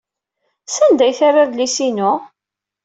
[0.67, 2.11] Sanda ay terra adlis-inu?